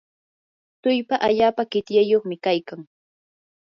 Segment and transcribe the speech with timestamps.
[0.81, 2.81] tullpa allapa qityayuqmi kaykan.